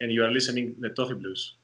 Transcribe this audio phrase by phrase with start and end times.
[0.00, 1.54] And you are listening to Toffee Blues.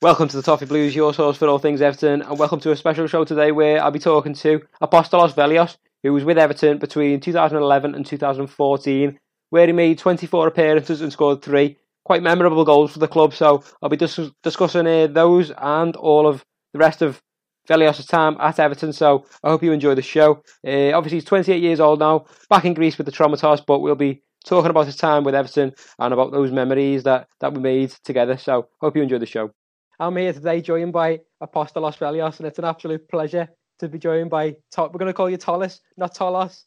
[0.00, 2.76] Welcome to the Toffee Blues, your source for all things Everton, and welcome to a
[2.76, 7.20] special show today where I'll be talking to Apostolos Vellios, who was with Everton between
[7.20, 9.18] 2011 and 2014,
[9.50, 13.34] where he made 24 appearances and scored three quite memorable goals for the club.
[13.34, 17.20] So I'll be dis- discussing uh, those and all of the rest of
[17.68, 18.92] Vellios' time at Everton.
[18.92, 20.42] So I hope you enjoy the show.
[20.66, 23.94] Uh, obviously, he's 28 years old now, back in Greece with the Atromitos, but we'll
[23.94, 27.90] be talking about his time with Everton and about those memories that, that we made
[28.04, 28.36] together.
[28.36, 29.50] So hope you enjoy the show.
[29.98, 33.48] I'm here today joined by Apostolos Vellios, and it's an absolute pleasure
[33.78, 34.92] to be joined by, Top.
[34.92, 36.64] we're going to call you Tolis, not Tolos.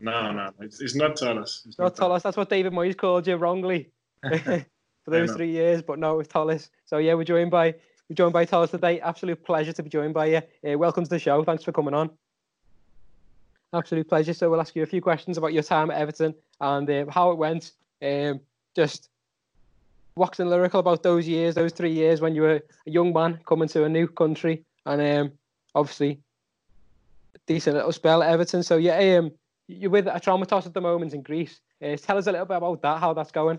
[0.00, 1.66] No, no, it's, it's not Tolis.
[1.66, 3.90] It's Not Tolis, that's what David Moyes called you wrongly
[4.22, 4.64] for
[5.06, 6.70] those three years, but no, it's Tolis.
[6.84, 7.74] So yeah, we're joined by
[8.08, 9.00] we're joined by Tolis today.
[9.00, 10.42] Absolute pleasure to be joined by you.
[10.66, 11.44] Uh, welcome to the show.
[11.44, 12.10] Thanks for coming on.
[13.74, 14.32] Absolute pleasure.
[14.32, 17.30] So we'll ask you a few questions about your time at Everton and uh, how
[17.32, 17.72] it went.
[18.00, 18.40] Um,
[18.74, 19.10] just
[20.16, 23.68] waxing lyrical about those years, those three years when you were a young man coming
[23.68, 25.32] to a new country, and um,
[25.74, 26.18] obviously
[27.46, 28.62] decent little spell at Everton.
[28.62, 29.32] So yeah, um,
[29.66, 31.60] you're with a Atromitos at the moment in Greece.
[31.82, 33.58] Uh, tell us a little bit about that, how that's going.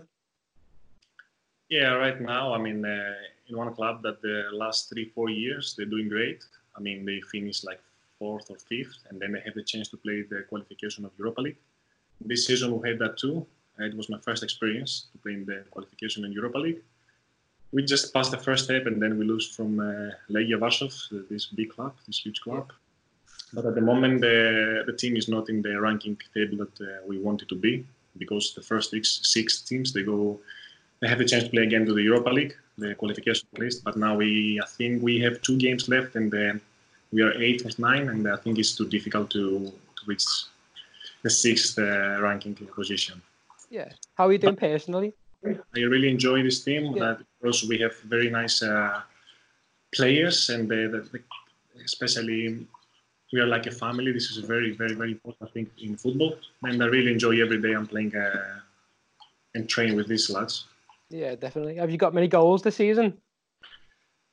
[1.68, 3.14] Yeah, right now I mean, uh,
[3.50, 6.40] in one club that the last three four years they're doing great.
[6.76, 7.80] I mean they finished like
[8.18, 11.40] fourth or fifth, and then they have the chance to play the qualification of Europa
[11.40, 11.60] League.
[12.20, 13.46] This season we had that too.
[13.78, 16.82] Uh, It was my first experience to play in the qualification in Europa League.
[17.72, 20.90] We just passed the first step, and then we lose from uh, Legia Warsaw,
[21.30, 22.66] this big club, this huge club.
[23.52, 24.38] But at the moment, the,
[24.86, 27.86] the team is not in the ranking table that uh, we want it to be
[28.18, 30.40] because the first six, six teams they go
[31.00, 33.84] they have the chance to play again to the Europa League, the qualification list.
[33.84, 36.54] But now we, I think we have two games left, and uh,
[37.12, 40.24] we are eight or nine, and I think it's too difficult to, to reach
[41.22, 43.20] the sixth uh, ranking position.
[43.70, 43.88] Yeah.
[44.14, 45.14] How are you doing personally?
[45.44, 47.16] I really enjoy this team Yeah.
[47.40, 49.00] because we have very nice uh,
[49.94, 51.20] players, and they, the, the,
[51.84, 52.66] especially
[53.32, 54.12] we are like a family.
[54.12, 56.36] This is a very, very, very important, thing in football.
[56.62, 58.60] And I really enjoy every day I'm playing uh,
[59.54, 60.66] and train with these lads.
[61.10, 61.76] Yeah, definitely.
[61.76, 63.18] Have you got many goals this season?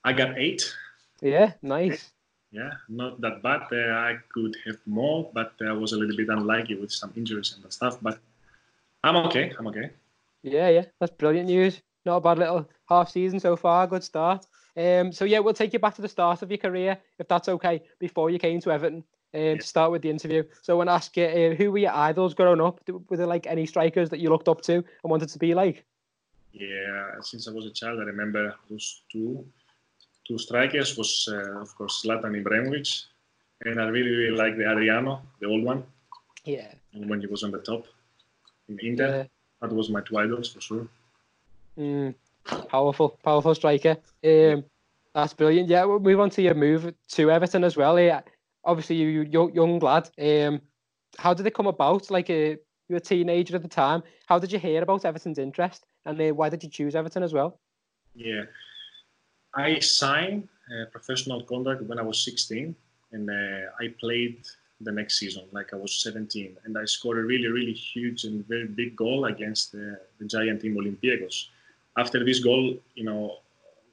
[0.03, 0.73] I got eight.
[1.21, 2.11] Yeah, nice.
[2.51, 3.63] Yeah, not that bad.
[3.71, 7.55] Uh, I could have more, but I was a little bit unlucky with some injuries
[7.61, 7.97] and stuff.
[8.01, 8.19] But
[9.03, 9.53] I'm okay.
[9.57, 9.89] I'm okay.
[10.43, 11.81] Yeah, yeah, that's brilliant news.
[12.05, 13.85] Not a bad little half season so far.
[13.88, 14.45] Good start.
[14.77, 17.49] Um, so yeah, we'll take you back to the start of your career, if that's
[17.49, 19.03] okay, before you came to Everton.
[19.33, 20.44] Um, to start with the interview.
[20.63, 22.79] So I want to ask you, uh, who were your idols growing up?
[23.09, 25.85] Were there like any strikers that you looked up to and wanted to be like?
[26.59, 29.45] Yeah, since I was a child, I remember those two
[30.28, 33.06] two strikers was uh, of course Zlatan Ibrahimovic,
[33.66, 35.84] and I really really like the Adriano, the old one,
[36.45, 36.72] Yeah.
[36.94, 37.85] and when he was on the top
[38.69, 39.09] in Inter.
[39.09, 39.23] Yeah.
[39.62, 40.88] That was my two idols for sure.
[41.79, 42.13] Mm,
[42.69, 43.97] powerful, powerful striker.
[44.24, 44.63] Um,
[45.16, 45.68] that's brilliant.
[45.69, 48.00] Yeah, we'll move on to your move to Everton as well.
[48.00, 48.22] Yeah,
[48.63, 50.09] obviously you, you young, young lad.
[50.19, 50.62] Um,
[51.18, 52.12] how did it come about?
[52.12, 52.59] Like, uh, you
[52.91, 54.03] were a teenager at the time.
[54.28, 57.34] How did you hear about Everton's interest, and uh, why did you choose Everton as
[57.34, 57.59] well?
[58.16, 58.44] Yeah,
[59.53, 62.75] I signed a professional contract when I was 16,
[63.12, 64.38] and uh, I played
[64.81, 68.47] the next season like I was 17, and I scored a really, really huge and
[68.47, 71.47] very big goal against the, the giant team Olympiacos.
[71.97, 73.38] After this goal, you know,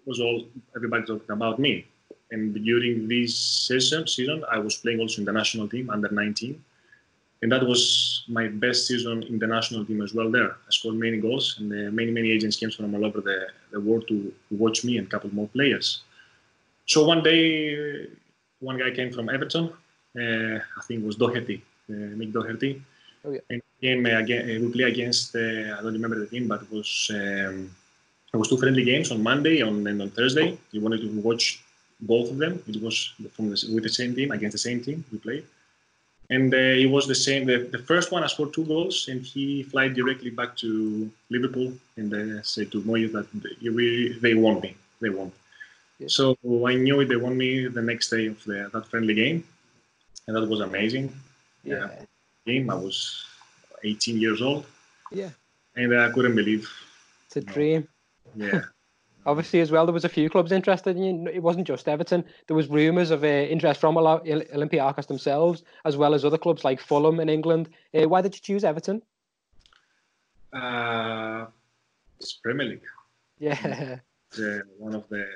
[0.07, 0.45] was all
[0.77, 1.87] everybody talking about me.
[2.31, 6.63] And during this season, season, I was playing also in the national team under 19,
[7.45, 10.31] and that was my best season in the national team as well.
[10.31, 13.39] There, I scored many goals, and uh, many many agents came from all over the,
[13.71, 14.17] the world to,
[14.49, 15.87] to watch me and a couple more players.
[16.87, 18.09] So one day,
[18.61, 19.65] one guy came from Everton.
[20.19, 22.83] Uh, I think it was Doherty, uh, Mick Doherty.
[23.27, 23.59] Oh, yeah.
[23.91, 24.43] And uh, again.
[24.45, 25.37] Uh, we play against.
[25.37, 27.71] Uh, I don't remember the team, but it was um,
[28.33, 30.57] it was two friendly games on Monday on, and on Thursday.
[30.73, 31.63] He wanted to watch
[32.01, 32.63] both of them.
[32.67, 32.97] It was
[33.35, 35.45] from the, with the same team against the same team we played.
[36.31, 37.47] And uh, it was the same.
[37.47, 41.73] The, the first one, I scored two goals, and he fly directly back to Liverpool
[41.97, 44.75] and uh, said to Moyes that they, we, they want me.
[45.01, 45.35] They want.
[45.99, 46.09] Yeah.
[46.09, 46.37] So
[46.67, 47.09] I knew it.
[47.09, 49.45] They want me the next day of the, that friendly game,
[50.27, 51.15] and that was amazing.
[51.63, 51.89] Yeah,
[52.47, 52.69] Game.
[52.69, 53.25] I was
[53.85, 54.67] 18 years old,
[55.11, 55.31] yeah,
[55.77, 56.69] and I couldn't believe.
[57.27, 57.89] it's a dream.
[58.35, 58.63] Yeah.
[59.27, 61.31] Obviously, as well, there was a few clubs interested in you.
[61.33, 62.25] It wasn't just Everton.
[62.47, 66.81] There was rumours of uh, interest from Olympiacos themselves, as well as other clubs like
[66.81, 67.69] Fulham in England.
[67.95, 69.03] Uh, why did you choose Everton?
[70.55, 71.47] uh,
[72.19, 72.89] it's Premier League.
[73.39, 73.91] Yeah,
[74.79, 75.27] one of the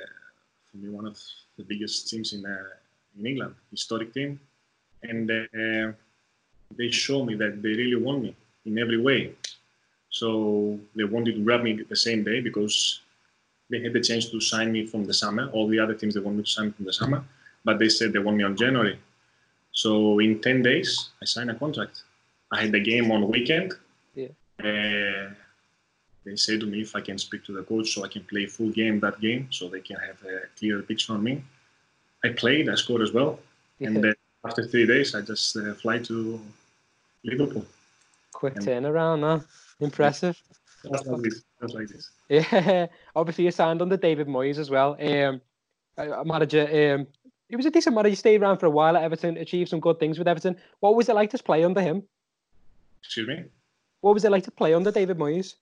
[0.71, 1.19] for me one of
[1.57, 4.41] the biggest teams in uh, in England, historic team,
[5.03, 5.93] and uh,
[6.77, 9.33] they show me that they really want me in every way.
[10.11, 13.01] So they wanted to grab me the same day because
[13.71, 15.49] they had the chance to sign me from the summer.
[15.51, 17.25] All the other teams they wanted to sign me from the summer,
[17.65, 18.99] but they said they want me on January.
[19.73, 22.03] So in ten days, I signed a contract.
[22.51, 23.75] I had the game on weekend.
[24.15, 24.29] Yeah.
[24.59, 25.31] Uh,
[26.25, 28.47] they said to me if I can speak to the coach so I can play
[28.47, 31.43] full game that game, so they can have a clear picture on me.
[32.25, 33.39] I played, I scored as well,
[33.81, 36.41] and then after three days, I just uh, fly to
[37.25, 37.65] Liverpool.
[38.33, 39.41] Quick and- turnaround, huh?
[39.81, 40.41] Impressive.
[40.85, 41.43] Like this.
[41.61, 42.11] Like this.
[42.29, 42.87] Yeah,
[43.17, 44.97] obviously you signed under David Moyes as well.
[45.01, 45.41] Um,
[45.97, 46.95] a a manager.
[46.95, 47.07] Um,
[47.49, 48.11] he was a decent manager.
[48.11, 50.57] He stayed around for a while at Everton, achieved some good things with Everton.
[50.81, 52.03] What was it like to play under him?
[53.03, 53.45] Excuse me.
[54.01, 55.55] What was it like to play under David Moyes?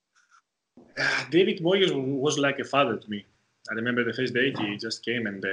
[0.98, 3.24] Uh, David Moyes was like a father to me.
[3.70, 5.48] I remember the first day he just came and uh,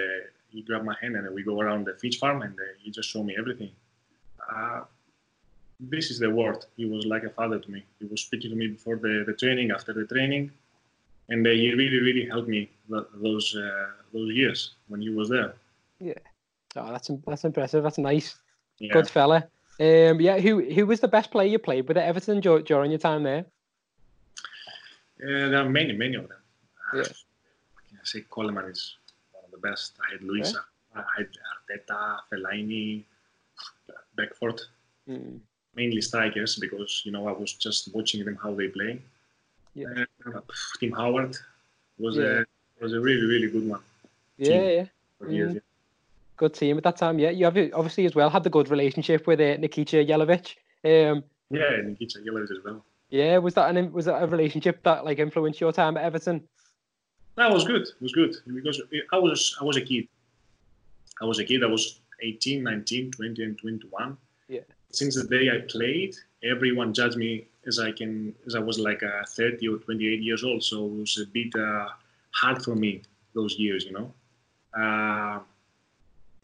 [0.50, 3.10] he grabbed my hand and we go around the Finch farm and uh, he just
[3.10, 3.72] showed me everything.
[5.90, 6.66] This is the word.
[6.78, 7.84] He was like a father to me.
[8.00, 10.52] He was speaking to me before the, the training, after the training,
[11.30, 15.30] and uh, he really, really helped me th- those uh, those years when he was
[15.30, 15.54] there.
[16.00, 16.14] Yeah,
[16.78, 17.84] oh, that's that's impressive.
[17.84, 18.36] That's nice.
[18.80, 18.94] Yeah.
[18.94, 19.48] Good fella.
[19.80, 20.40] Um, yeah.
[20.40, 23.46] Who who was the best player you played with at Everton during your time there?
[25.24, 26.38] Uh, there are many, many of them.
[26.94, 27.04] Yeah.
[27.04, 28.98] Can I say Coleman is
[29.32, 29.94] one of the best.
[30.06, 30.60] I had Luisa,
[30.96, 31.28] I had
[31.70, 33.04] Arteta, Fellaini,
[34.16, 34.62] Beckford.
[35.10, 35.40] Mm,
[35.76, 39.02] mainly strikers because you know I was just watching them how they play.
[39.76, 39.88] Yeah.
[40.26, 40.42] Uh,
[40.80, 41.36] Tim Howard
[41.98, 42.44] was Yeah.
[42.80, 43.82] a was a really really good one.
[44.38, 44.86] Yeah, yeah.
[45.30, 45.62] Years, Mhm.
[46.36, 47.20] Good team at that time.
[47.20, 50.56] Yeah, you have obviously as well had the good relationship with uh, Nikica Jelavic.
[50.84, 51.72] Um, yeah.
[51.72, 52.84] yeah, Nikica Jelavic as well.
[53.10, 56.48] yeah, was that an was that a relationship that like influenced your time at Everton?
[57.36, 57.84] That was good.
[57.84, 58.82] It was good because
[59.12, 60.08] I was I was a kid.
[61.22, 61.64] I was a kid.
[61.64, 64.18] I was 18, 19, 20, and 21.
[64.48, 64.62] Yeah.
[64.94, 69.02] Since the day I played, everyone judged me as I can as I was like
[69.02, 70.64] uh, 30 or 28 years old.
[70.64, 71.90] So it was a bit uh,
[72.32, 73.02] hard for me
[73.34, 74.14] those years, you know.
[74.80, 75.40] Uh,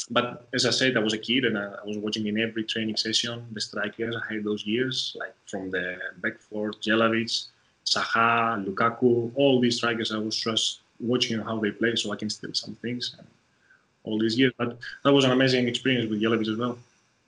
[0.10, 2.98] but as I said, I was a kid and I, was watching in every training
[2.98, 7.48] session the strikers I had those years, like from the Beckford, Jelavic,
[7.86, 10.12] Saha, Lukaku, all these strikers.
[10.12, 13.16] I was just watching how they play, so I can steal some things.
[14.04, 16.80] All these years, but that was an amazing experience with Jelavic as well.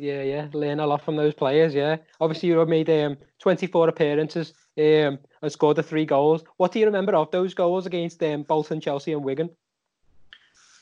[0.01, 1.75] Yeah, yeah, learn a lot from those players.
[1.75, 6.43] Yeah, obviously you made um 24 appearances um and scored the three goals.
[6.57, 9.51] What do you remember of those goals against um Bolton, Chelsea, and Wigan?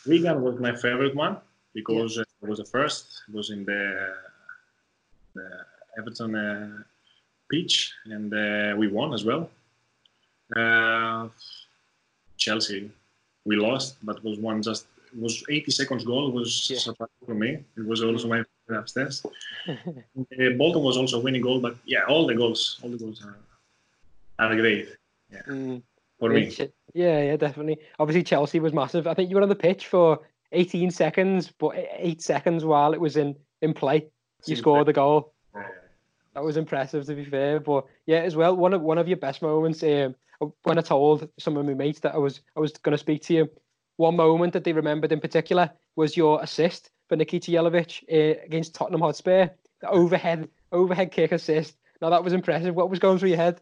[0.08, 1.36] Wigan was my favorite one
[1.74, 3.24] because uh, it was the first.
[3.28, 4.16] It was in the,
[5.34, 5.50] the
[5.98, 6.84] Everton uh,
[7.52, 9.50] pitch, and uh, we won as well.
[10.56, 11.28] Uh,
[12.38, 12.90] Chelsea,
[13.44, 14.86] we lost, but it was one just.
[15.18, 16.30] Was 80 seconds goal.
[16.30, 16.78] It was Yeah.
[16.78, 17.64] surprising for me.
[17.78, 19.26] It was also my favorite upstairs.
[19.68, 23.38] uh, Bolton was also winning goal, but yeah, all the goals, all the goals are,
[24.40, 24.90] are great
[25.48, 25.84] Mm,
[26.20, 26.52] for me.
[26.96, 27.78] Yeah, yeah, definitely.
[28.00, 29.06] Obviously, Chelsea was massive.
[29.06, 30.20] I think you were on the pitch for
[30.52, 34.08] 18 seconds, but eight seconds while it was in in play,
[34.46, 35.34] you scored the goal.
[36.34, 37.60] That was impressive, to be fair.
[37.60, 39.84] But yeah, as well, one of one of your best moments.
[39.84, 40.16] Um,
[40.64, 43.22] when I told some of my mates that I was I was going to speak
[43.24, 43.50] to you,
[44.00, 48.74] one moment that they remembered in particular was your assist for Nikica Jelavic uh, against
[48.74, 49.50] Tottenham Hotspur,
[49.82, 51.76] the overhead overhead kick assist.
[52.02, 52.74] Now that was impressive.
[52.74, 53.60] What was going through your head?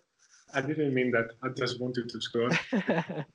[0.53, 1.31] I didn't mean that.
[1.43, 2.49] I just wanted to score.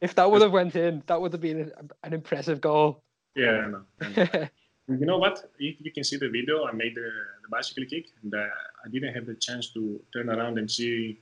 [0.00, 1.70] if that would have went in, that would have been
[2.02, 3.02] an, impressive goal.
[3.36, 4.48] Yeah, I know.
[4.90, 5.50] You know what?
[5.58, 7.10] If you can see the video, I made the,
[7.42, 8.38] the bicycle kick, and uh,
[8.82, 11.18] I didn't have the chance to turn around and see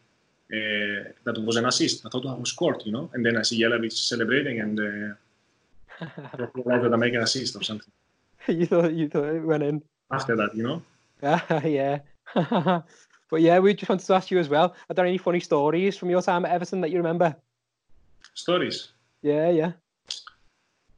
[0.53, 2.07] uh, that was an assist.
[2.07, 3.11] I thought I was scored, you know.
[3.15, 6.07] And then I see Jelavic celebrating, and uh,
[6.55, 7.91] realized that I make an assist or something.
[8.49, 9.83] you thought you thought it went in.
[10.11, 10.83] After that, you know.
[11.65, 11.99] yeah.
[13.31, 14.75] but yeah, we just wanted to ask you as well.
[14.89, 17.35] Are there any funny stories from your time at Everton that you remember?
[18.35, 18.89] Stories.
[19.23, 19.73] Yeah, yeah.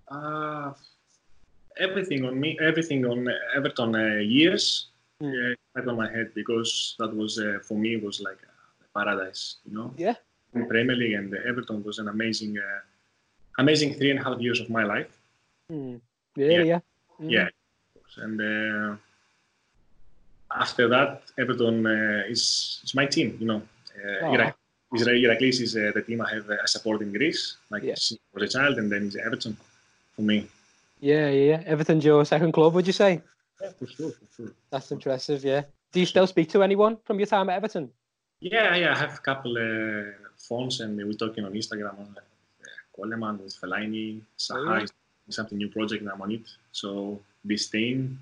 [0.09, 0.73] Uh,
[1.79, 4.89] everything on me, everything on Everton uh, years,
[5.23, 5.57] Mm.
[5.75, 8.53] yeah, on my head because that was uh, for me was like a
[8.99, 9.89] paradise, you know.
[10.05, 10.17] Yeah.
[10.55, 12.81] In Premier League and Everton was an amazing, uh,
[13.63, 15.13] amazing three and a half years of my life.
[15.71, 16.01] Mm.
[16.37, 16.81] Yeah, yeah.
[17.21, 17.31] Mm.
[17.37, 17.49] Yeah,
[18.25, 18.91] and uh,
[20.65, 21.11] after that,
[21.43, 22.43] Everton uh, is
[22.85, 23.29] is my team.
[23.41, 23.61] You know,
[24.05, 24.35] uh.
[24.35, 24.55] Irak,
[24.97, 27.97] Israel Iraklis is uh, the team I have uh, support in Greece, like Yeah.
[28.05, 29.55] since I was a child, and then it's Everton
[30.15, 30.39] for me.
[31.01, 31.61] Yeah, yeah, yeah.
[31.73, 33.13] Everton's your second club, would you say?
[33.61, 34.53] Yeah, for sure, for sure.
[34.71, 35.63] That's impressive, yeah.
[35.93, 37.91] Do you still speak to anyone from your time at Everton?
[38.41, 42.67] Yeah, yeah, I have a couple uh, phones, and we're talking on Instagram, on uh,
[42.95, 44.87] Coleman, with Fellaini, Saha Oh,
[45.31, 46.49] something new project and I'm on it.
[46.73, 48.17] So Bistain,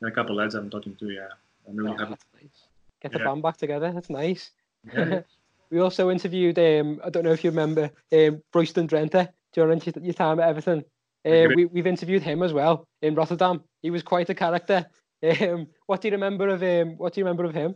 [0.00, 1.10] and a couple lads I'm talking to.
[1.10, 1.28] Yeah,
[1.68, 2.14] I'm really Oh, happy.
[2.34, 2.66] nice.
[3.00, 3.24] Get the Yeah.
[3.24, 3.92] band back together.
[3.92, 4.50] That's nice.
[4.92, 5.22] Yeah.
[5.70, 6.58] we also interviewed.
[6.58, 10.48] Um, I don't know if you remember um, Royston Drenthe during your your time at
[10.48, 10.84] Everton.
[11.24, 13.62] Uh, we, we've interviewed him as well in Rotterdam.
[13.82, 14.86] He was quite a character.
[15.22, 16.96] Um, what do you remember of him?
[16.96, 17.74] What do you remember of him?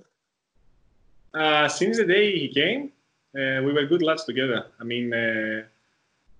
[1.34, 2.92] Uh, since the day he came,
[3.36, 4.66] uh, we were good lads together.
[4.80, 5.62] I mean, uh,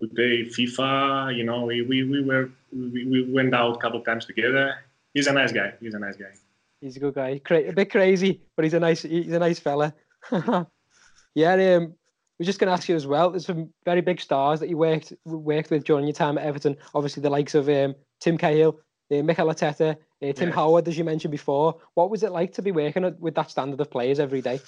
[0.01, 1.37] we played FIFA.
[1.37, 4.77] You know, we, we, we were we, we went out a couple of times together.
[5.13, 5.75] He's a nice guy.
[5.81, 6.33] He's a nice guy.
[6.81, 7.39] He's a good guy.
[7.39, 9.95] Cra- a bit crazy, but he's a nice he's a nice fella.
[11.35, 11.95] yeah, um,
[12.39, 13.31] we're just going to ask you as well.
[13.31, 16.77] There's some very big stars that you worked worked with during your time at Everton.
[16.95, 18.79] Obviously, the likes of um, Tim Cahill,
[19.11, 20.55] uh, Mikel Arteta, uh, Tim Yeah.
[20.55, 21.81] Howard, as you mentioned before.
[21.95, 24.61] What was it like to be working with that standard of players every day?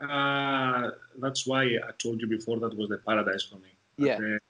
[0.00, 3.70] Uh, that's why I told you before that was the paradise for me.
[3.96, 4.18] Yeah.
[4.18, 4.40] That,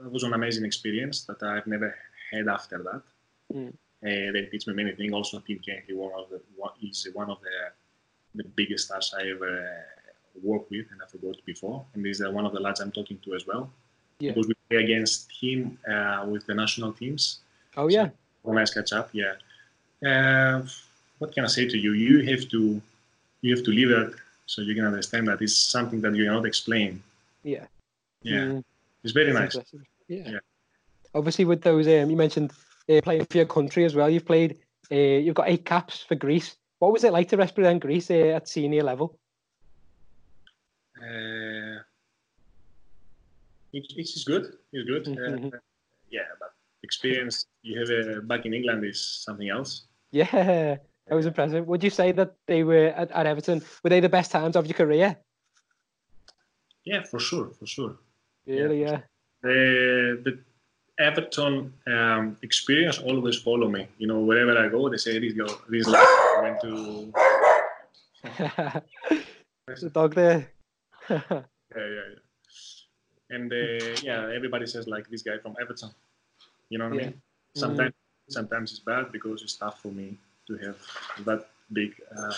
[0.00, 1.94] uh, it was an amazing experience that I've never
[2.32, 3.02] had after that.
[3.54, 3.68] Mm.
[3.68, 5.12] Uh, they teach me many things.
[5.12, 7.72] Also, Tim Cahill, one of the one, is one of the
[8.34, 11.84] the biggest stars I ever uh, worked with, and I forgot before.
[11.94, 13.70] And he's uh, one of the lads I'm talking to as well.
[14.18, 14.32] Yeah.
[14.32, 17.40] Because we play against him uh, with the national teams.
[17.76, 18.08] Oh yeah,
[18.44, 19.34] A nice catch up, yeah.
[20.06, 20.66] Uh,
[21.18, 21.92] what can I say to you?
[21.92, 22.80] You have to
[23.42, 24.14] you have to live it
[24.46, 27.02] so you can understand that it's something that you cannot explain.
[27.42, 27.66] yeah.
[28.22, 28.64] Yeah, Mm,
[29.04, 29.74] it's very that's nice.
[30.08, 30.30] Yeah.
[30.30, 30.38] Yeah.
[31.14, 32.52] Obviously, with those, um, you mentioned
[32.88, 34.10] uh, playing for your country as well.
[34.10, 34.58] You've played.
[34.90, 36.56] Uh, you've got eight caps for Greece.
[36.80, 39.18] What was it like to represent Greece uh, at senior level?
[41.00, 41.78] Uh,
[43.72, 44.44] it, it's good.
[44.72, 45.04] It's good.
[45.04, 45.54] Mhm.
[45.54, 45.58] Uh,
[46.10, 46.50] yeah, but
[46.82, 49.86] experience you have uh, back in England is something else.
[50.10, 50.76] Yeah,
[51.06, 51.66] that was impressive.
[51.66, 53.62] Would you say that they were at, at Everton?
[53.82, 55.16] Were they the best times of your career?
[56.84, 57.96] Yeah, for sure, for sure.
[58.46, 58.82] Really?
[58.82, 59.00] Yeah.
[59.42, 60.38] The the
[60.98, 63.86] Everton um, experience always follow me.
[63.98, 66.06] You know, wherever I go, they say this go this lad
[66.42, 67.12] went to
[69.80, 70.48] the dog there.
[71.10, 71.20] yeah,
[71.76, 72.14] yeah, yeah.
[73.30, 75.90] And uh, yeah, everybody says like this guy from Everton.
[76.68, 77.02] You know what Yeah.
[77.02, 77.22] I mean?
[77.54, 77.94] Sometimes,
[78.28, 80.76] sometimes it's bad because it's tough for me to have
[81.24, 82.32] that big uh,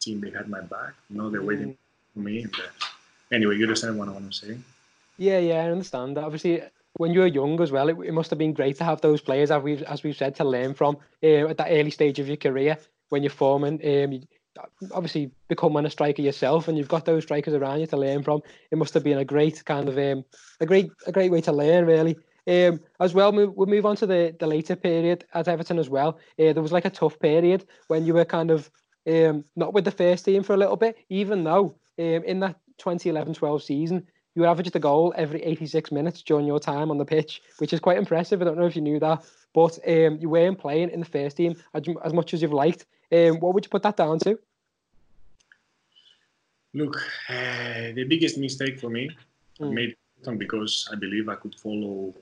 [0.00, 0.94] team behind my back.
[1.10, 1.76] You know, they're waiting
[2.12, 2.42] for me.
[2.42, 2.86] And, uh,
[3.32, 4.58] anyway, you understand what I want to say?
[5.16, 6.24] Yeah, yeah, I understand that.
[6.24, 6.62] Obviously,
[6.94, 9.20] when you were young as well, it, it must have been great to have those
[9.20, 12.28] players, as we've as we've said, to learn from uh, at that early stage of
[12.28, 13.74] your career when you're forming.
[13.74, 14.22] Um, you
[14.92, 18.42] obviously becoming a striker yourself, and you've got those strikers around you to learn from.
[18.70, 20.24] It must have been a great kind of um,
[20.60, 22.16] a great a great way to learn, really.
[22.48, 25.88] Um, as well, move, we'll move on to the, the later period at Everton as
[25.88, 26.18] well.
[26.38, 28.70] Uh, there was like a tough period when you were kind of
[29.08, 32.56] um, not with the first team for a little bit, even though um, in that
[32.78, 37.42] 2011-12 season, you averaged a goal every 86 minutes during your time on the pitch,
[37.58, 38.40] which is quite impressive.
[38.40, 39.24] I don't know if you knew that,
[39.54, 42.86] but um, you weren't playing in the first team as, as much as you've liked.
[43.10, 44.38] Um, what would you put that down to?
[46.74, 46.96] Look,
[47.30, 49.10] uh, the biggest mistake for me
[49.58, 49.72] I Mm.
[49.72, 49.96] made
[50.34, 52.12] because I believe I could follow,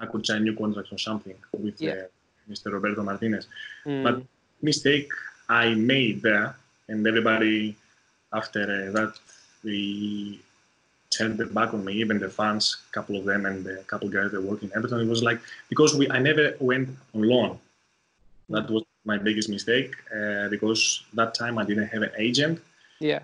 [0.00, 1.92] I could sign new contracts or something with Yeah.
[1.92, 2.72] uh, Mr.
[2.72, 3.46] Roberto Martinez.
[3.86, 4.22] Mm, But
[4.62, 5.08] mistake
[5.48, 6.56] I made there,
[6.88, 7.76] and everybody
[8.32, 9.12] after uh, that
[9.62, 10.38] they
[11.16, 14.30] turned back on me, even the fans, a couple of them, and a couple guys
[14.32, 15.00] that work in Everton.
[15.00, 17.58] It was like because we I never went on loan.
[18.48, 22.60] That was my biggest mistake uh, because that time I didn't have an agent.
[23.00, 23.20] yeah,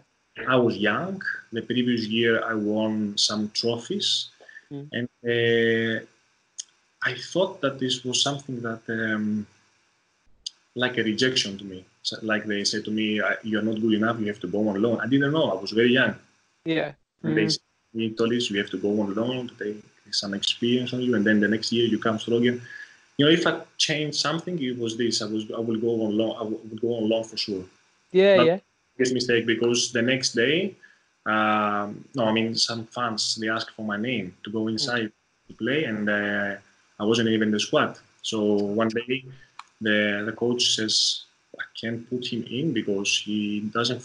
[0.46, 1.22] I was young.
[1.52, 4.28] The previous year, I won some trophies,
[4.70, 4.88] Mm.
[4.98, 6.04] and uh,
[7.10, 9.46] I thought that this was something that, um,
[10.74, 11.84] like a rejection to me.
[12.02, 13.06] So, like they said to me,
[13.44, 14.18] "You're not good enough.
[14.20, 15.46] You have to go on loan." I didn't know.
[15.54, 16.14] I was very young.
[16.64, 17.52] yeah, And they Mm.
[17.52, 19.78] said "Tolis, you have to go on loan to take
[20.10, 22.60] some experience on you, and then the next year you come strong again."
[23.18, 25.22] You know, if I changed something, it was this.
[25.22, 26.34] I was, I will go on loan.
[26.40, 27.64] I would go on loan for sure
[28.12, 28.58] yeah, But- yeah,
[28.96, 30.74] biggest mistake because the next day,
[31.26, 35.12] um, no, I mean some fans they asked for my name to go inside
[35.48, 36.56] to play, and uh,
[37.00, 37.98] I wasn't even in the squad.
[38.22, 39.24] So one day,
[39.80, 41.22] the the coach says
[41.58, 44.02] I can't put him in because he doesn't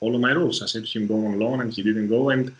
[0.00, 0.62] follow my rules.
[0.62, 2.54] I said to him go on loan, and he didn't go, and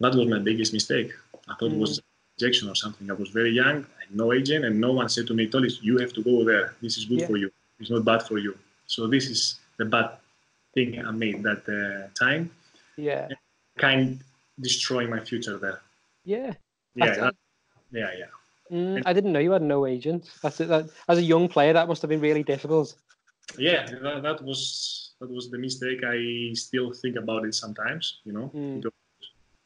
[0.00, 1.12] that was my biggest mistake.
[1.48, 2.00] I thought it was
[2.40, 3.10] rejection or something.
[3.10, 5.82] I was very young, I had no agent, and no one said to me, Tolis,
[5.82, 6.74] you have to go there.
[6.80, 7.26] This is good Yeah.
[7.26, 7.50] for you.
[7.80, 8.56] It's not bad for you.
[8.86, 9.40] So this is
[9.76, 10.08] the bad
[10.74, 12.50] thing I made that uh, time.
[12.96, 13.28] yeah,
[13.78, 14.20] Kind
[14.60, 15.80] destroy my future there.
[16.24, 16.52] yeah.
[16.94, 17.34] Yeah, that-
[17.92, 18.26] yeah, yeah.
[18.76, 20.30] Mm, I didn't know you had no agent.
[20.42, 20.68] That's it.
[20.68, 22.94] That, as a young player, that must have been really difficult.
[23.58, 26.00] Yeah, that, that was that was the mistake.
[26.04, 28.18] I still think about it sometimes.
[28.24, 28.76] You know, Mm.
[28.82, 28.92] Because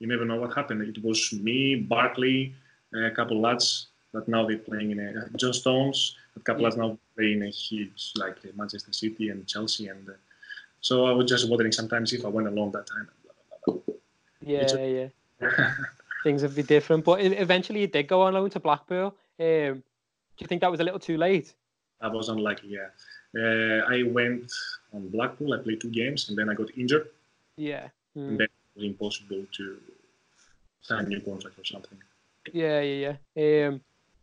[0.01, 0.81] you never know what happened.
[0.97, 2.55] It was me, Barkley,
[2.95, 6.17] a couple lads that now they're playing in a John Stones.
[6.37, 10.09] A couple lads now playing in a huge like uh, Manchester City and Chelsea, and
[10.09, 10.13] uh,
[10.85, 13.09] so I was just wondering sometimes if I went along that time.
[13.25, 13.95] Blah, blah, blah,
[14.43, 15.09] Yeah,
[15.41, 15.73] yeah.
[16.23, 19.07] Things would be different, but eventually you did go on loan to Blackpool.
[19.41, 19.83] Um,
[20.37, 21.55] do you think that was a little too late?
[22.03, 22.69] I was unlucky.
[22.69, 22.89] Yeah,
[23.35, 24.53] uh, I went
[24.93, 25.55] on Blackpool.
[25.55, 27.09] I played two games, and then I got injured,
[27.57, 27.89] Yeah.
[28.17, 28.29] Mm.
[28.29, 29.79] and then it was impossible to
[30.83, 31.99] sign a new contract or something.
[32.53, 33.69] Yeah, yeah, yeah.
[33.69, 33.81] Um,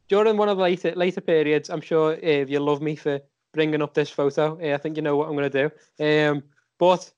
[0.10, 3.20] during one of the later later periods, I'm sure uh, you love me for
[3.54, 4.60] bringing up this photo.
[4.62, 6.30] Uh, I think you know what I'm going to do.
[6.30, 6.44] Um,
[6.78, 7.12] but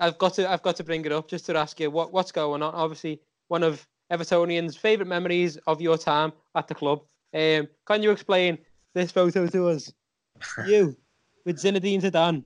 [0.00, 2.32] I've got to I've got to bring it up just to ask you what what's
[2.32, 2.74] going on.
[2.74, 7.00] Obviously, one of Evertonians' favourite memories of your time at the club.
[7.32, 8.58] Um, can you explain
[8.94, 9.92] this photo to us?
[10.66, 10.96] You
[11.44, 12.44] with Zinedine Zidane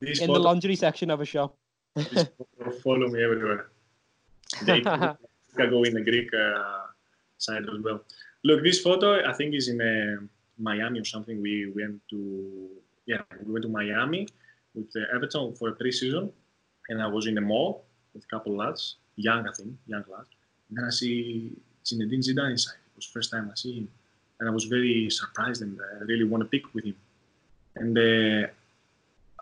[0.00, 1.56] This in the lingerie section of a shop.
[2.82, 3.70] follow me everywhere.
[4.62, 5.14] They I
[5.56, 6.86] go in the Greek uh,
[7.38, 8.02] side as well.
[8.44, 10.26] Look, this photo I think is in uh,
[10.60, 11.40] Miami or something.
[11.40, 12.68] We went to
[13.06, 14.28] yeah, we went to Miami
[14.74, 16.30] with uh, Everton for a pre-season,
[16.88, 20.04] and I was in the mall with a couple of lads, young I think, young
[20.08, 20.28] lads.
[20.68, 21.52] And then I see
[21.84, 22.80] Zinedine Zidane inside.
[22.92, 23.88] It was first time I see him,
[24.38, 26.96] and I was very surprised and I really want to pick with him.
[27.76, 28.48] And uh,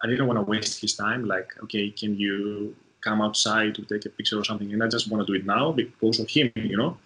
[0.02, 1.26] I didn't want to waste his time.
[1.26, 4.72] Like, okay, can you come outside to take a picture or something?
[4.72, 6.98] And I just want to do it now because of him, you know.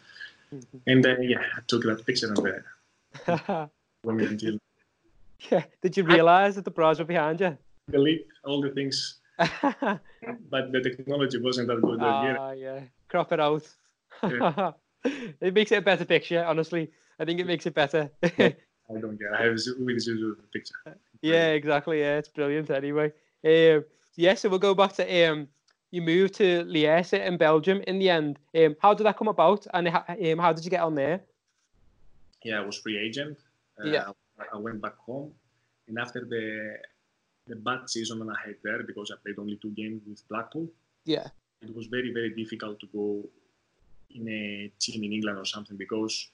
[0.86, 2.64] And uh, yeah, I took that picture and
[3.28, 3.66] uh,
[4.04, 4.58] went until
[5.50, 5.64] yeah.
[5.80, 7.56] Did you realise that the bras were behind you?
[7.90, 12.00] delete all the things, but the technology wasn't that good.
[12.00, 12.36] uh, yeah.
[12.38, 12.80] Ah, yeah.
[13.08, 13.66] Crop it out.
[14.22, 14.72] Yeah.
[15.40, 16.90] it makes it a better picture, honestly.
[17.18, 18.10] I think it makes it better.
[18.22, 19.34] I don't care.
[19.34, 20.74] I have really zero picture.
[21.20, 22.00] yeah, exactly.
[22.00, 23.12] Yeah, it's brilliant anyway.
[23.44, 25.48] Um, yeah, so we'll go back to um,
[25.90, 28.38] you moved to Liège in Belgium in the end.
[28.56, 31.20] Um, how did that come about, and um, how did you get on there?
[32.44, 33.38] Yeah, I was free agent.
[33.80, 34.10] Uh, Yeah.
[34.38, 35.32] I, I went back home,
[35.88, 36.44] and after the
[37.48, 40.68] the bad season that I had there, because I played only two games with Blackpool,
[41.04, 41.28] Yeah,
[41.60, 43.06] it was very very difficult to go
[44.14, 46.28] in a team in England or something because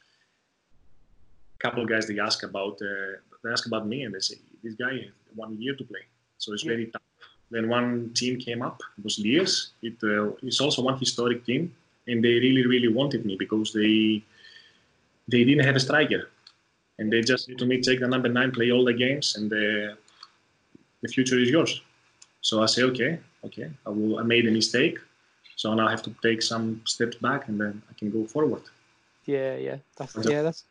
[1.57, 4.37] a couple of guys they ask about uh, they ask about me and they say
[4.63, 6.05] this guy has one year to play,
[6.39, 6.73] so it's Yeah.
[6.75, 7.03] very tough.
[7.51, 9.57] Then one team came up, it was Lierse.
[9.89, 11.63] It uh, it's also one historic team,
[12.07, 14.23] and they really really wanted me because they
[15.33, 16.23] they didn't have a striker,
[16.99, 19.51] and they just said to me take the number nine, play all the games, and
[19.51, 19.97] the
[21.03, 21.81] the future is yours.
[22.41, 24.19] So I say okay, okay, I will.
[24.19, 24.99] I made a mistake,
[25.57, 28.63] so now I have to take some steps back, and then I can go forward.
[29.27, 29.77] yeah, yeah.
[29.97, 30.65] That's yeah, that's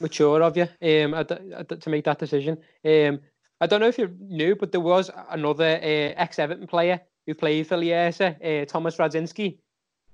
[0.00, 0.64] mature of you.
[0.82, 2.58] Um, at the- at the- to make that decision.
[2.84, 3.20] Um,
[3.60, 7.34] I don't know if you knew, but there was another uh, ex Everton player who
[7.34, 9.56] played for Liège, uh, Thomas Radzinski.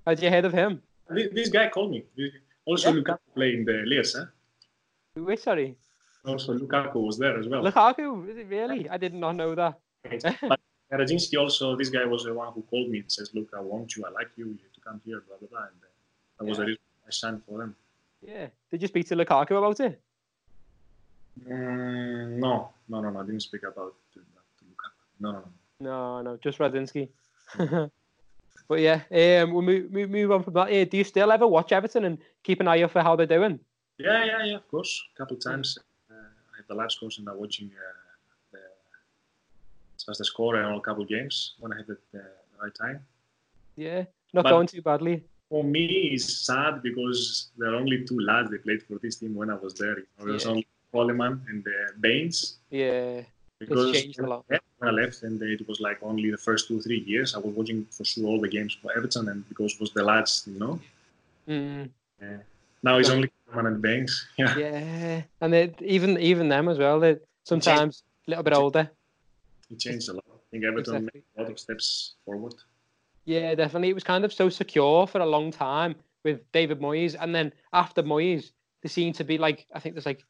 [0.07, 0.81] Had you heard of him?
[1.09, 2.03] This, this guy called me.
[2.65, 3.01] Also, Yeah.
[3.01, 4.29] Lukaku played in the Lierse,
[5.15, 5.75] Wait, sorry,
[6.25, 7.63] Also, Lukaku was there as well.
[7.63, 8.27] Lukaku.
[8.29, 8.89] Is it really?
[8.89, 9.79] I did not know that.
[10.41, 10.59] but
[10.91, 13.95] Radzinski also, this guy was the one who called me and says, "Look, I want
[13.95, 14.05] you.
[14.05, 14.45] I like you.
[14.45, 15.59] You have to come here." Blah blah blah.
[15.59, 15.87] And uh,
[16.39, 16.63] that was Yeah.
[16.63, 17.75] the reason I signed for them.
[18.21, 18.47] Yeah.
[18.71, 20.01] Did you speak to Lukaku about it?
[21.47, 23.19] Mm, no, no, no, no.
[23.19, 24.19] I didn't speak about uh, to
[24.65, 25.03] Lukaku.
[25.19, 25.45] No, no, no.
[25.79, 27.09] No, no, just Radzinski.
[28.67, 30.71] but yeah, um, we'll move, move, move on from that.
[30.71, 33.25] Uh, do you still ever watch Everton and keep an eye out for how they're
[33.27, 33.59] doing?
[33.97, 34.55] Yeah, yeah, yeah.
[34.55, 35.77] Of course, a couple times.
[36.09, 37.93] Uh, I had the live scores and I'm watching uh,
[38.51, 38.59] the,
[39.95, 41.97] as far as the score and all a couple of games when I had the,
[42.11, 42.23] the
[42.61, 42.99] right time.
[43.75, 44.03] Yeah,
[44.33, 45.23] not But- going too badly.
[45.49, 49.35] For me, it's sad because there are only two lads that played for this team
[49.35, 49.99] when I was there.
[49.99, 50.47] You know, Yeah.
[50.47, 52.55] only Coleman and uh, Baines.
[52.71, 53.21] Yeah,
[53.59, 54.45] Because changed a lot.
[54.47, 57.53] when I left, and it was like only the first two, three years, I was
[57.53, 60.57] watching for sure all the games for Everton, and because it was the lads, you
[60.59, 60.79] know.
[61.47, 61.87] mm,
[62.19, 62.37] Yeah.
[62.83, 63.11] Now Yeah.
[63.11, 64.27] only Coleman and Baines.
[64.37, 64.57] Yeah.
[64.57, 66.99] yeah, and they, even even them as well.
[66.99, 68.89] They're sometimes a little bit older.
[69.69, 70.25] He changed a lot.
[70.27, 71.09] I think Everton Exactly.
[71.21, 72.53] made a lot of steps forward.
[73.25, 73.89] Yeah, definitely.
[73.89, 77.53] It was kind of so secure for a long time with David Moyes, and then
[77.71, 80.23] after Moyes, there seemed to be like I think there's like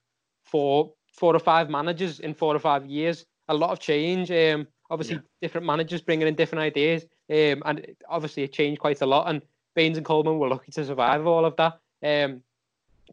[0.44, 3.26] four, four or five managers in four or five years.
[3.50, 4.32] A lot of change.
[4.32, 5.22] Um, obviously Yeah.
[5.42, 7.04] different managers bringing in different ideas.
[7.30, 9.28] Um, and it- obviously it changed quite a lot.
[9.28, 9.42] And
[9.76, 11.80] Baines and Coleman were lucky to survive all of that.
[12.04, 12.42] Um,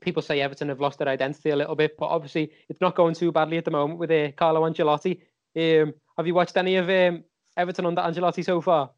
[0.00, 3.14] people say Everton have lost their identity a little bit, but obviously it's not going
[3.14, 5.20] too badly at the moment with uh, Carlo Ancelotti.
[5.56, 7.24] Um, have you watched any of um,
[7.56, 8.90] Everton under Ancelotti so far?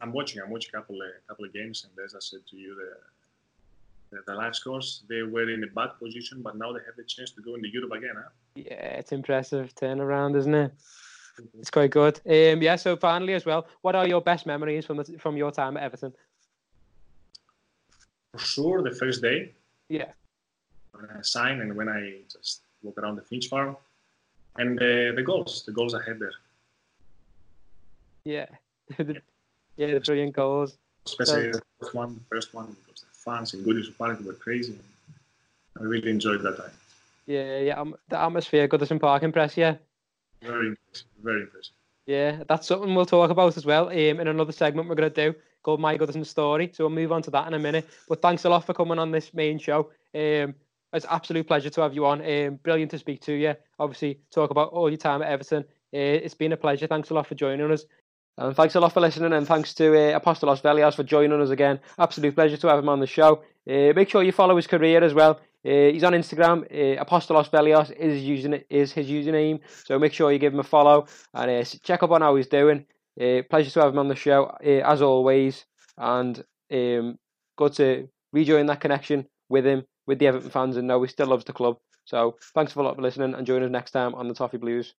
[0.00, 0.40] I'm watching.
[0.40, 4.16] I'm watching a couple of couple of games, and as I said to you, the
[4.16, 7.04] the, the live scores they were in a bad position, but now they have the
[7.04, 8.14] chance to go into Europe again.
[8.16, 8.28] Huh?
[8.54, 10.72] Yeah, it's impressive turnaround, isn't it?
[11.58, 12.20] It's quite good.
[12.26, 12.76] Um, yeah.
[12.76, 15.84] So finally, as well, what are your best memories from the, from your time at
[15.84, 16.12] Everton?
[18.32, 19.52] For sure the first day
[19.88, 20.12] Yeah.
[20.92, 23.76] when I signed and when I just walk around the Finch farm,
[24.56, 26.32] and the the goals, the goals I had there,
[28.24, 28.46] Yeah.
[28.96, 29.22] The-
[29.76, 30.76] yeah, the brilliant goals.
[31.06, 34.78] especially the first one, the first one because the fans in Goodison Park were crazy.
[35.78, 36.72] I really enjoyed that time.
[37.26, 37.80] Yeah, yeah.
[37.80, 39.78] Um, the atmosphere, Goodison Park impress you.
[40.42, 41.06] Very impressive.
[41.22, 41.72] Very impressive.
[42.06, 45.32] Yeah, that's something we'll talk about as well um, in another segment we're going to
[45.32, 46.70] do called My Goodison Story.
[46.72, 47.88] So we'll move on to that in a minute.
[48.08, 49.90] But thanks a lot for coming on this main show.
[50.14, 50.54] Um,
[50.92, 52.20] it's absolute pleasure to have you on.
[52.20, 53.54] Um, brilliant to speak to you.
[53.78, 55.62] Obviously, talk about all your time at Everton.
[55.94, 56.86] Uh, it's been a pleasure.
[56.86, 57.84] Thanks a lot for joining us.
[58.38, 61.50] And thanks a lot for listening, and thanks to uh, Apostolos Vellios for joining us
[61.50, 61.78] again.
[61.98, 63.42] Absolute pleasure to have him on the show.
[63.68, 65.40] Uh, make sure you follow his career as well.
[65.64, 66.62] Uh, he's on Instagram.
[66.64, 70.64] Uh, Apostolos Vellios is using, is his username, so make sure you give him a
[70.64, 72.86] follow and uh, check up on how he's doing.
[73.18, 75.64] Uh, pleasure to have him on the show uh, as always,
[75.96, 77.18] and um,
[77.56, 81.26] good to rejoin that connection with him, with the Everton fans, and know he still
[81.26, 81.78] loves the club.
[82.04, 84.94] So thanks a lot for listening, and join us next time on the Toffee Blues.